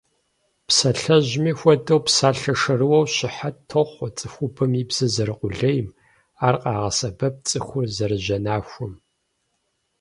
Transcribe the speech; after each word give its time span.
Псалъэжьми 0.67 1.53
хуэдэу, 1.59 2.01
псалъэ 2.05 2.53
шэрыуэр 2.61 3.07
щыхьэт 3.15 3.57
тохъуэ 3.69 4.07
цӀыхубэм 4.17 4.71
и 4.81 4.83
бзэр 4.89 5.09
зэрыкъулейм, 5.15 5.87
ар 6.47 6.55
къэзыгъэсэбэп 6.61 7.35
цӀыхур 7.47 7.85
зэрыжьэнахуэм. 7.95 8.93